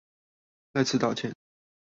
[0.73, 1.31] 再次道歉